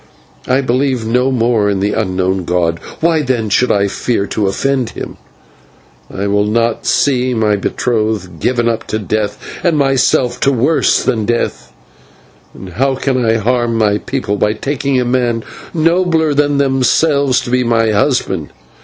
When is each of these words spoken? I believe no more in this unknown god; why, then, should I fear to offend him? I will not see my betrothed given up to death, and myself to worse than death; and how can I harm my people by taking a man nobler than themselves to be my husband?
I 0.47 0.61
believe 0.61 1.05
no 1.05 1.29
more 1.31 1.69
in 1.69 1.79
this 1.79 1.93
unknown 1.95 2.43
god; 2.43 2.79
why, 3.01 3.21
then, 3.21 3.49
should 3.51 3.71
I 3.71 3.87
fear 3.87 4.25
to 4.25 4.47
offend 4.47 4.89
him? 4.89 5.17
I 6.11 6.25
will 6.25 6.47
not 6.47 6.87
see 6.87 7.35
my 7.35 7.55
betrothed 7.55 8.39
given 8.39 8.67
up 8.67 8.87
to 8.87 8.97
death, 8.97 9.37
and 9.63 9.77
myself 9.77 10.39
to 10.39 10.51
worse 10.51 11.03
than 11.03 11.27
death; 11.27 11.71
and 12.55 12.69
how 12.69 12.95
can 12.95 13.23
I 13.23 13.35
harm 13.37 13.77
my 13.77 13.99
people 13.99 14.37
by 14.37 14.53
taking 14.53 14.99
a 14.99 15.05
man 15.05 15.43
nobler 15.71 16.33
than 16.33 16.57
themselves 16.57 17.39
to 17.41 17.51
be 17.51 17.63
my 17.63 17.91
husband? 17.91 18.49